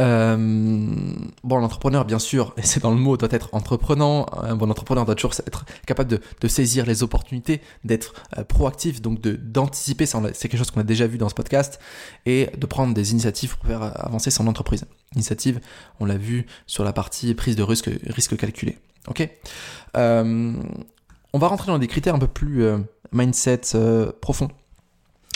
[0.01, 0.37] Euh,
[1.45, 4.27] bon, l'entrepreneur, bien sûr, et c'est dans le mot, doit être entreprenant.
[4.43, 9.21] Un bon entrepreneur doit toujours être capable de, saisir les opportunités, d'être euh, proactif, donc
[9.21, 11.81] d'anticiper, c'est quelque chose qu'on a déjà vu dans ce podcast,
[12.25, 14.87] et de prendre des initiatives pour faire avancer son entreprise.
[15.15, 15.61] Initiative,
[15.99, 18.79] on l'a vu sur la partie prise de risque, risque calculé.
[19.09, 19.29] Ok?
[21.33, 22.79] On va rentrer dans des critères un peu plus euh,
[23.13, 24.49] mindset euh, profond.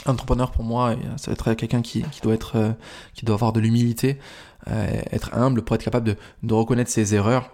[0.06, 2.72] Entrepreneur pour moi, ça va être quelqu'un qui, doit être, euh,
[3.14, 4.18] qui doit avoir de l'humilité,
[4.66, 7.50] être humble pour être capable de, reconnaître ses erreurs.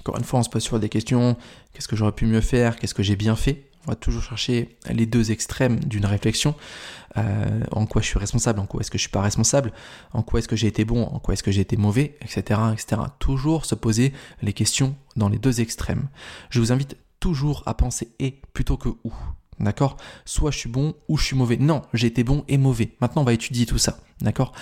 [0.00, 1.36] Encore une fois, on se pose sur des questions.
[1.72, 2.76] Qu'est-ce que j'aurais pu mieux faire?
[2.76, 3.70] Qu'est-ce que j'ai bien fait?
[3.86, 6.54] On va toujours chercher les deux extrêmes d'une réflexion.
[7.14, 9.72] en quoi je suis responsable, en quoi est-ce que je suis pas responsable,
[10.12, 12.60] en quoi est-ce que j'ai été bon, en quoi est-ce que j'ai été mauvais, etc.,
[12.72, 13.00] etc.
[13.18, 16.08] Toujours se poser les questions dans les deux extrêmes.
[16.50, 19.12] Je vous invite toujours à penser et plutôt que ou.
[19.58, 19.96] D'accord?
[20.24, 21.56] Soit je suis bon ou je suis mauvais.
[21.56, 22.92] Non, j'ai été bon et mauvais.
[23.00, 23.98] Maintenant, on va étudier tout ça.
[24.20, 24.52] D'accord?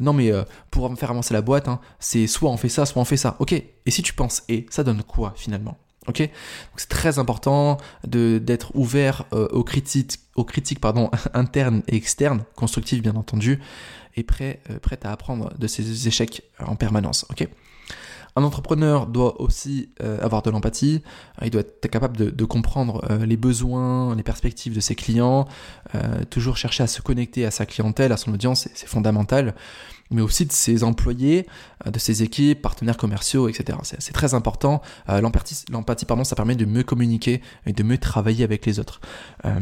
[0.00, 2.86] Non, mais euh, pour me faire avancer la boîte, hein, c'est soit on fait ça,
[2.86, 3.36] soit on fait ça.
[3.40, 3.52] Ok?
[3.52, 5.76] Et si tu penses et, ça donne quoi finalement?
[6.06, 6.28] Ok?
[6.76, 10.80] C'est très important de, d'être ouvert euh, aux critiques, aux critiques
[11.34, 13.60] internes et externes, constructives bien entendu,
[14.16, 17.26] et prêt, euh, prêt à apprendre de ses échecs en permanence.
[17.30, 17.48] Ok?
[18.36, 21.02] Un entrepreneur doit aussi euh, avoir de l'empathie,
[21.40, 25.46] euh, il doit être capable de, comprendre euh, les besoins, les perspectives de ses clients,
[26.30, 29.54] toujours chercher à se connecter à sa clientèle, à son audience, c'est fondamental
[30.10, 31.46] mais aussi de ses employés,
[31.86, 33.78] euh, de ses équipes, partenaires commerciaux, etc.
[33.82, 34.82] C'est très important.
[35.08, 39.00] Euh, l'empathie, pardon, ça permet de mieux communiquer et de mieux travailler avec les autres.
[39.44, 39.60] Il euh,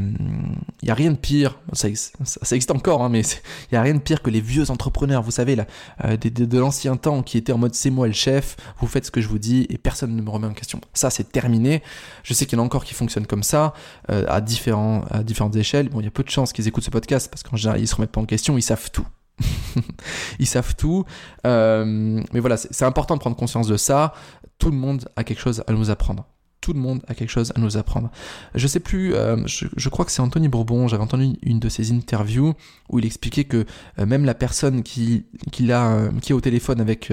[0.83, 4.01] n'y a rien de pire, ça, existe encore, hein, mais il n'y a rien de
[4.01, 5.67] pire que les vieux entrepreneurs, vous savez, là,
[6.05, 9.11] de, de l'ancien temps qui étaient en mode c'est moi le chef, vous faites ce
[9.11, 10.81] que je vous dis et personne ne me remet en question.
[10.95, 11.83] Ça, c'est terminé.
[12.23, 13.75] Je sais qu'il y en a encore qui fonctionnent comme ça,
[14.09, 15.89] à, différents, à différentes échelles.
[15.89, 17.89] Bon, il y a peu de chances qu'ils écoutent ce podcast parce qu'en général, ils
[17.89, 19.07] se remettent pas en question, ils savent tout.
[20.39, 21.05] ils savent tout.
[21.47, 21.85] Euh,
[22.33, 24.15] mais voilà, c'est important de prendre conscience de ça.
[24.59, 26.27] Tout le monde a quelque chose à nous apprendre.
[26.61, 28.11] Tout le monde a quelque chose à nous apprendre.
[28.55, 31.93] Je sais plus, euh, je, crois que c'est Anthony Bourbon, j'avais entendu une de ses
[31.93, 32.55] interviews
[32.91, 33.67] où il expliquait que
[33.99, 37.13] euh, même la personne qui, qui, est au téléphone avec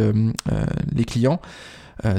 [0.91, 1.39] les clients,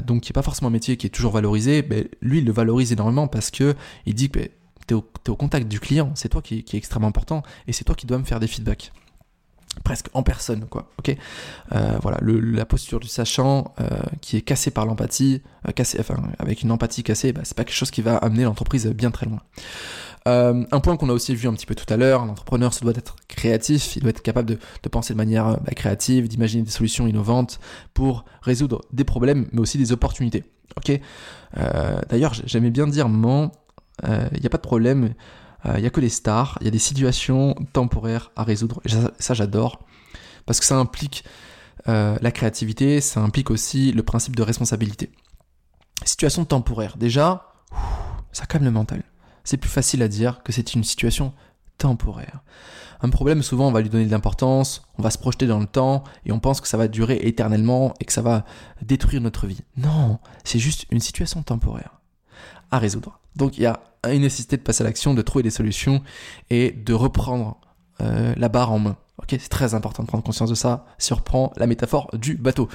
[0.06, 2.52] donc qui n'est pas forcément un métier qui est toujours valorisé, ben, lui il le
[2.52, 3.74] valorise énormément parce que
[4.06, 4.48] il dit que ben,
[4.86, 7.84] tu es, au contact du client, c'est toi qui, qui est extrêmement important et c'est
[7.84, 8.92] toi qui dois me faire des feedbacks
[9.82, 11.16] presque en personne quoi ok?
[11.72, 13.88] Euh, voilà la posture du sachant euh,
[14.20, 17.76] qui est cassée par l'empathie euh, enfin avec une empathie cassée bah, c'est pas quelque
[17.76, 19.40] chose qui va amener l'entreprise bien très loin
[20.26, 22.94] un point qu'on a aussi vu un petit peu tout à l'heure, l'entrepreneur se doit
[22.96, 27.06] être créatif, il doit être capable de, penser de manière bah, créative, d'imaginer des solutions
[27.06, 27.60] innovantes
[27.92, 30.44] pour résoudre des problèmes, mais aussi des opportunités.
[30.78, 30.98] Ok?
[32.08, 35.12] D'ailleurs, j'aimais bien dire, il n'y a pas de problème,
[35.64, 38.80] il n'y a que les stars, il y a des situations temporaires à résoudre.
[38.84, 39.80] Et ça, j'adore,
[40.46, 41.24] parce que ça implique
[41.86, 45.10] la créativité, ça implique aussi le principe de responsabilité.
[46.04, 47.52] Situation temporaire, déjà,
[48.32, 49.02] ça calme le mental
[49.44, 51.32] c'est plus facile à dire que c'est une situation
[51.78, 52.40] temporaire.
[53.02, 55.66] Un problème, souvent, on va lui donner de l'importance, on va se projeter dans le
[55.66, 58.44] temps et on pense que ça va durer éternellement et que ça va
[58.80, 59.60] détruire notre vie.
[59.76, 62.00] Non, c'est juste une situation temporaire
[62.70, 63.20] à résoudre.
[63.36, 63.80] Donc il y a
[64.12, 66.02] une nécessité de passer à l'action, de trouver des solutions
[66.50, 67.60] et de reprendre
[68.00, 68.96] euh, la barre en main.
[69.28, 70.86] C'est très important de prendre conscience de ça.
[70.98, 72.68] Si on reprend la métaphore du bateau,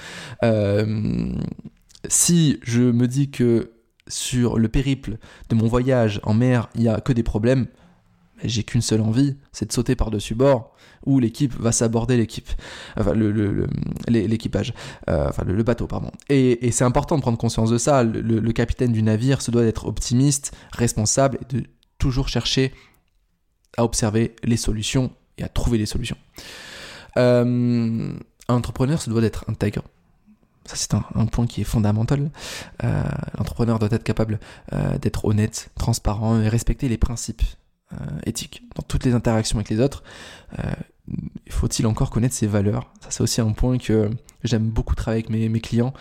[0.43, 1.33] euh,
[2.07, 3.73] si je me dis que
[4.07, 5.17] sur le périple
[5.49, 7.67] de mon voyage en mer, il n'y a que des problèmes,
[8.43, 10.73] j'ai qu'une seule envie, c'est de sauter par-dessus bord,
[11.05, 12.49] ou l'équipe va s'aborder l'équipe,
[12.97, 13.13] enfin
[14.07, 14.73] l'équipage,
[15.09, 16.11] euh, enfin le, bateau, pardon.
[16.29, 18.03] Et, c'est important de prendre conscience de ça.
[18.03, 21.63] Le, capitaine du navire se doit d'être optimiste, responsable, et de
[21.97, 22.73] toujours chercher
[23.77, 26.17] à observer les solutions et à trouver les solutions.
[27.17, 28.13] Euh,
[28.47, 29.83] un entrepreneur se doit d'être intègre,
[30.69, 32.29] ça, c'est un, point qui est fondamental.
[32.83, 33.03] Euh,
[33.39, 34.39] l'entrepreneur doit être capable
[34.73, 37.41] euh, d'être honnête, transparent et respecter les principes
[37.93, 40.03] euh, éthiques dans toutes les interactions avec les autres.
[41.49, 42.91] Faut-il encore connaître ses valeurs?
[43.01, 44.09] Ça, c'est aussi un point que
[44.43, 45.93] j'aime beaucoup travailler avec mes, clients.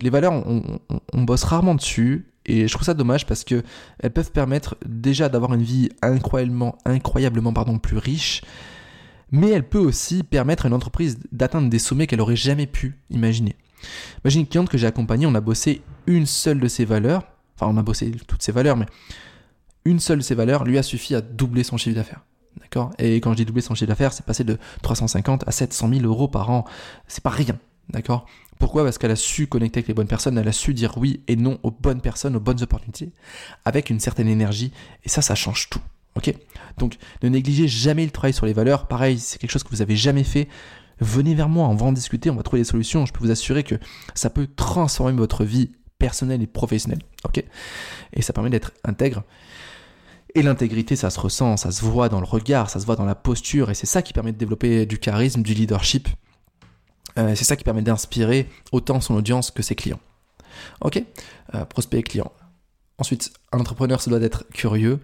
[0.00, 2.32] les valeurs, on, bosse rarement dessus.
[2.46, 3.62] Et je trouve ça dommage parce que
[3.98, 8.40] elles peuvent permettre déjà d'avoir une vie incroyablement, incroyablement pardon, plus riche,
[9.30, 12.98] mais elle peut aussi permettre à une entreprise d'atteindre des sommets qu'elle aurait jamais pu
[13.10, 13.56] imaginer.
[14.24, 17.22] Imagine une cliente que j'ai accompagnée, on a bossé une seule de ses valeurs,
[17.54, 18.86] enfin on a bossé toutes ses valeurs, mais
[19.88, 22.20] une seule de ses valeurs lui a suffi à doubler son chiffre d'affaires.
[22.60, 22.90] D'accord?
[22.98, 26.02] Et quand je dis doubler son chiffre d'affaires, c'est passer de 350 à 700 000
[26.02, 26.64] euros par an.
[27.06, 27.58] C'est pas rien.
[27.88, 28.26] D'accord?
[28.58, 28.84] Pourquoi?
[28.84, 31.36] Parce qu'elle a su connecter avec les bonnes personnes, elle a su dire oui et
[31.36, 33.12] non aux bonnes personnes, aux bonnes opportunités,
[33.64, 34.72] avec une certaine énergie.
[35.04, 35.80] Et ça, ça change tout.
[36.16, 36.34] Ok?
[36.76, 38.88] Donc ne négligez jamais le travail sur les valeurs.
[38.88, 40.48] Pareil, c'est quelque chose que vous avez jamais fait.
[41.00, 43.06] Venez vers moi, on va en discuter, on va trouver des solutions.
[43.06, 43.76] Je peux vous assurer que
[44.14, 47.02] ça peut transformer votre vie personnelle et professionnelle.
[47.24, 47.42] Ok?
[48.12, 49.22] Et ça permet d'être intègre.
[50.38, 53.04] Et l'intégrité, ça se ressent, ça se voit dans le regard, ça se voit dans
[53.04, 56.06] la posture, et c'est ça qui permet de développer du charisme, du leadership.
[57.18, 59.98] Euh, c'est ça qui permet d'inspirer autant son audience que ses clients.
[60.80, 61.02] Ok
[61.56, 62.30] euh, Prospect et client.
[62.98, 65.00] Ensuite, un entrepreneur, se doit d'être curieux,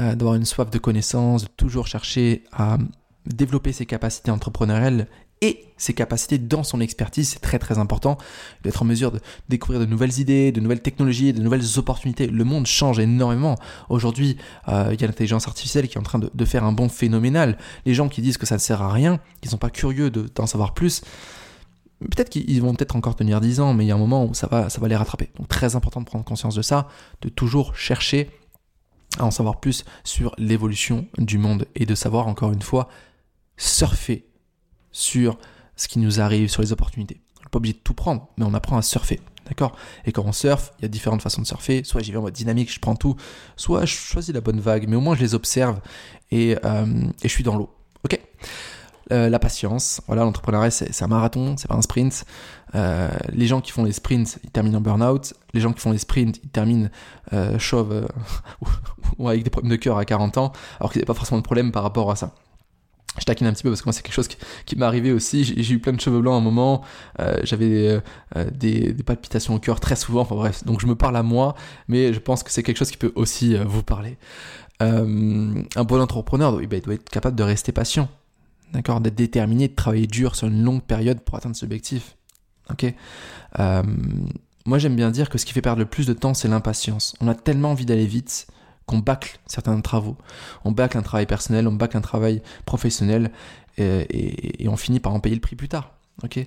[0.00, 2.76] euh, d'avoir une soif de connaissance, de toujours chercher à
[3.24, 5.06] développer ses capacités entrepreneuriales
[5.44, 8.16] et ses capacités dans son expertise, c'est très très important,
[8.62, 12.28] d'être en mesure de découvrir de nouvelles idées, de nouvelles technologies, de nouvelles opportunités.
[12.28, 13.56] Le monde change énormément.
[13.90, 16.88] Aujourd'hui, euh, il y a l'intelligence artificielle qui est en train de, faire un bond
[16.88, 17.58] phénoménal.
[17.84, 20.10] Les gens qui disent que ça ne sert à rien, qui ne sont pas curieux
[20.10, 21.02] d'en savoir plus,
[22.00, 24.32] peut-être qu'ils vont peut-être encore tenir 10 ans, mais il y a un moment où
[24.32, 25.28] ça va, ça va les rattraper.
[25.36, 26.88] Donc très important de prendre conscience de ça,
[27.20, 28.30] de toujours chercher
[29.18, 32.88] à en savoir plus sur l'évolution du monde et de savoir encore une fois
[33.58, 34.24] surfer
[34.94, 35.36] sur
[35.76, 37.20] ce qui nous arrive, sur les opportunités.
[37.40, 39.20] On n'est pas obligé de tout prendre, mais on apprend à surfer.
[39.46, 39.76] D'accord?
[40.06, 41.82] Et quand on surfe, il y a différentes façons de surfer.
[41.84, 43.16] Soit j'y vais en mode dynamique, je prends tout.
[43.56, 45.80] Soit je choisis la bonne vague, mais au moins je les observe
[46.30, 46.86] et, euh,
[47.22, 47.68] et je suis dans l'eau.
[48.04, 48.18] Ok?
[49.12, 50.00] Euh, la patience.
[50.06, 52.24] Voilà, l'entrepreneuriat, c'est un marathon, c'est pas un sprint.
[52.74, 55.34] Euh, les gens qui font les sprints, ils terminent en burn-out.
[55.52, 56.88] Les gens qui font les sprints, ils terminent
[57.58, 58.08] chauves
[59.18, 61.44] ou avec des problèmes de cœur à 40 ans, alors qu'ils n'avaient pas forcément de
[61.44, 62.34] problème par rapport à ça.
[63.18, 65.44] Je taquine un petit peu parce que moi c'est quelque chose qui, m'est arrivé aussi.
[65.44, 66.82] J'ai eu plein de cheveux blancs à un moment.
[67.44, 68.00] J'avais
[68.52, 70.22] des, des, palpitations au cœur très souvent.
[70.22, 71.54] Enfin bref, donc je me parle à moi,
[71.86, 74.18] mais je pense que c'est quelque chose qui peut aussi vous parler.
[74.80, 78.08] un bon entrepreneur, il doit être capable de rester patient
[78.74, 82.16] d'accord, d'être déterminé, de travailler dur sur une longue période pour atteindre cet objectif.
[82.70, 82.92] Ok?
[83.58, 83.82] Euh,
[84.66, 87.14] moi, j'aime bien dire que ce qui fait perdre le plus de temps, c'est l'impatience.
[87.20, 88.46] On a tellement envie d'aller vite
[88.86, 90.16] qu'on bâcle certains travaux.
[90.64, 93.30] On bâcle un travail personnel, on bâcle un travail professionnel,
[93.78, 95.92] et, on finit par en payer le prix plus tard.
[96.22, 96.38] Ok?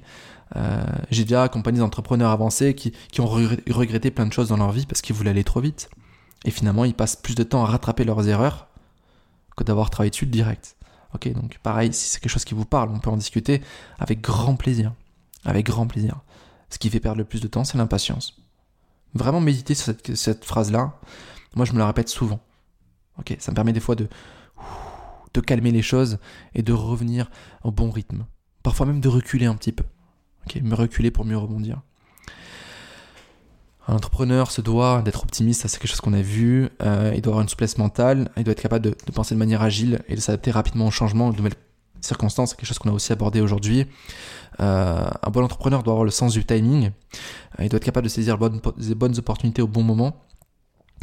[0.55, 4.57] Euh, j'ai déjà accompagné des entrepreneurs avancés qui, qui, ont regretté plein de choses dans
[4.57, 5.89] leur vie parce qu'ils voulaient aller trop vite.
[6.45, 8.67] Et finalement, ils passent plus de temps à rattraper leurs erreurs
[9.57, 10.77] que d'avoir travaillé dessus direct.
[11.13, 13.61] Ok, donc pareil, si c'est quelque chose qui vous parle, on peut en discuter
[13.99, 14.93] avec grand plaisir.
[15.45, 16.21] Avec grand plaisir.
[16.69, 18.35] Ce qui fait perdre le plus de temps, c'est l'impatience.
[19.13, 20.93] Vraiment méditer sur cette, phrase-là.
[21.55, 22.39] Moi, je me la répète souvent.
[23.19, 24.07] Ok, ça me permet des fois de,
[25.33, 26.19] de calmer les choses
[26.53, 27.29] et de revenir
[27.63, 28.25] au bon rythme.
[28.63, 29.83] Parfois même de reculer un petit peu.
[30.45, 31.81] Ok, me reculer pour mieux rebondir.
[33.87, 36.69] Un entrepreneur se doit d'être optimiste, c'est quelque chose qu'on a vu.
[36.83, 39.61] Euh, il doit avoir une souplesse mentale, il doit être capable de, penser de manière
[39.61, 41.53] agile et de s'adapter rapidement au changement, aux nouvelles
[42.01, 43.85] circonstances, c'est quelque chose qu'on a aussi abordé aujourd'hui.
[44.59, 46.91] Euh, un bon entrepreneur doit avoir le sens du timing,
[47.59, 48.37] euh, il doit être capable de saisir
[48.77, 50.21] les bonnes opportunités au bon moment.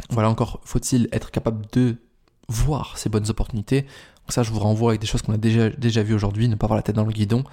[0.09, 1.97] Voilà, encore faut-il être capable de
[2.47, 3.81] voir ces bonnes opportunités?
[3.81, 6.55] Donc ça, je vous renvoie avec des choses qu'on a déjà, déjà vues aujourd'hui, ne
[6.55, 7.43] pas avoir la tête dans le guidon,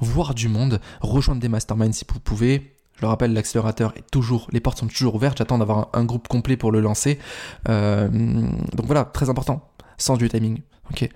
[0.00, 4.46] voir du monde, rejoindre des masterminds si vous pouvez, je le rappelle, l'accélérateur est toujours,
[4.52, 5.38] les portes sont toujours ouvertes.
[5.38, 7.18] J'attends d'avoir un, groupe complet pour le lancer.
[7.68, 9.68] Euh, donc voilà, très important.
[9.98, 10.60] Sens du timing.
[10.90, 11.08] Ok.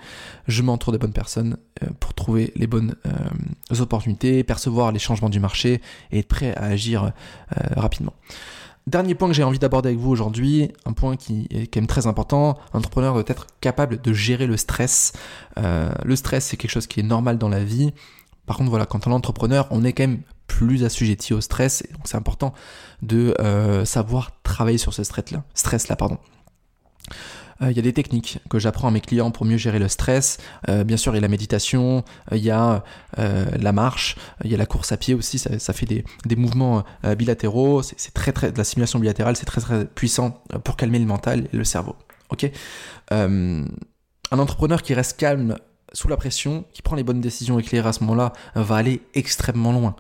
[0.49, 5.29] Je m'entoure des bonnes personnes euh, pour trouver les bonnes euh, opportunités, percevoir les changements
[5.29, 7.13] du marché et être prêt à agir
[7.77, 8.15] rapidement.
[8.87, 11.89] Dernier point que j'ai envie d'aborder avec vous aujourd'hui, un point qui est quand même
[11.89, 15.13] très important, l'entrepreneur doit être capable de gérer le stress.
[15.57, 17.93] le stress, c'est quelque chose qui est normal dans la vie.
[18.47, 21.83] Par contre, voilà, quand on est entrepreneur, on est quand même plus assujetti au stress.
[21.93, 22.55] Donc c'est important
[23.03, 25.45] de euh, savoir travailler sur ce stress-là.
[25.55, 26.19] Stress -là,
[27.63, 29.89] Euh, il y a des techniques que j'apprends à mes clients pour mieux gérer le
[29.89, 30.39] stress.
[30.69, 32.83] Euh, bien sûr, il y a la méditation, il y a
[33.17, 35.39] la marche, il y a la course à pied aussi.
[35.39, 36.85] Ça, fait des, mouvements
[37.17, 37.83] bilatéraux.
[37.83, 39.37] C'est très très la simulation bilatérale.
[39.37, 41.97] C'est très très puissant pour calmer le mental et le cerveau.
[42.31, 42.51] Ok?
[43.11, 45.57] un entrepreneur qui reste calme
[45.93, 49.73] sous la pression, qui prend les bonnes décisions éclairées à ce moment-là, va aller extrêmement
[49.73, 49.95] loin.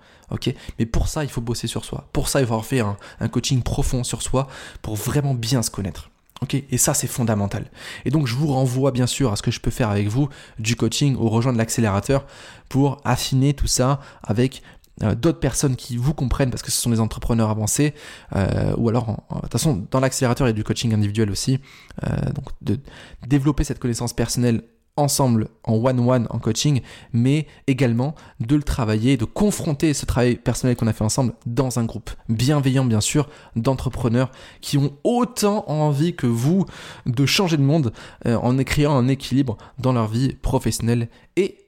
[0.78, 2.08] Mais pour ça, il faut bosser sur soi.
[2.12, 4.48] Pour ça, il faut avoir fait un, coaching profond sur soi
[4.82, 6.10] pour vraiment bien se connaître.
[6.42, 7.70] Ok, et ça c'est fondamental.
[8.04, 10.28] Et donc je vous renvoie bien sûr à ce que je peux faire avec vous,
[10.58, 12.26] du coaching ou rejoindre l'accélérateur
[12.68, 14.62] pour affiner tout ça avec
[15.02, 17.92] euh, d'autres personnes qui vous comprennent parce que ce sont des entrepreneurs avancés
[18.34, 21.60] euh, ou alors de toute façon dans l'accélérateur il y a du coaching individuel aussi
[22.04, 22.80] euh, donc de
[23.26, 24.62] développer cette connaissance personnelle
[24.96, 26.80] ensemble en one-one en coaching,
[27.12, 31.78] mais également de le travailler, de confronter ce travail personnel qu'on a fait ensemble dans
[31.78, 34.30] un groupe bienveillant, bien sûr, d'entrepreneurs
[34.60, 36.66] qui ont autant envie que vous
[37.06, 37.92] de changer de monde
[38.26, 41.58] euh, en créant un équilibre dans leur vie professionnelle et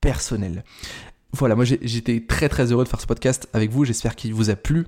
[0.00, 0.64] personnelle.
[1.32, 4.50] Voilà, moi j'étais très très heureux de faire ce podcast avec vous, j'espère qu'il vous
[4.50, 4.86] a plu.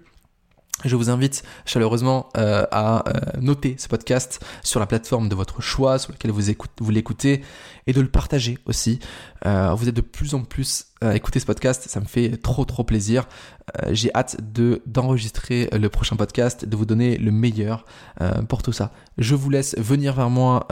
[0.83, 5.63] Je vous invite chaleureusement euh, à euh, noter ce podcast sur la plateforme de votre
[5.63, 6.43] choix, sur laquelle vous,
[6.81, 7.43] vous l'écoutez,
[7.87, 8.99] et de le partager aussi.
[9.47, 12.65] Euh, vous êtes de plus en plus à écouter ce podcast, ça me fait trop
[12.65, 13.29] trop plaisir.
[13.91, 17.85] J'ai hâte de d'enregistrer le prochain podcast, de vous donner le meilleur
[18.49, 18.91] pour tout ça.
[19.19, 20.67] Je vous laisse venir vers moi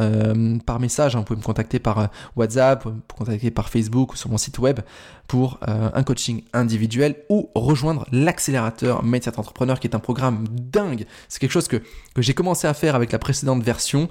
[0.64, 1.16] par message.
[1.16, 1.18] Hein.
[1.18, 4.80] Vous pouvez me contacter par WhatsApp, me contacter par Facebook ou sur mon site web
[5.28, 11.06] pour un coaching individuel ou rejoindre l'accélérateur Mindset Entrepreneur qui est un programme dingue.
[11.28, 11.76] C'est quelque chose que,
[12.14, 14.08] que j'ai commencé à faire avec la précédente version.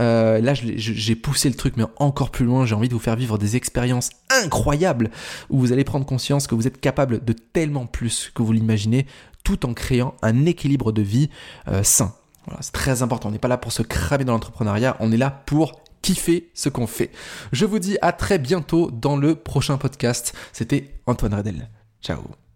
[0.00, 2.66] Euh, là, j'ai poussé le truc, mais encore plus loin.
[2.66, 5.10] J'ai envie de vous faire vivre des expériences incroyables
[5.50, 9.06] où vous allez prendre conscience que vous êtes capable de tellement plus que vous l'imaginez,
[9.44, 11.30] tout en créant un équilibre de vie
[11.68, 12.14] euh, sain.
[12.46, 13.28] Voilà, c'est très important.
[13.28, 16.68] On n'est pas là pour se cramer dans l'entrepreneuriat, on est là pour kiffer ce
[16.68, 17.10] qu'on fait.
[17.52, 20.34] Je vous dis à très bientôt dans le prochain podcast.
[20.52, 21.68] C'était Antoine Redel.
[22.02, 22.47] Ciao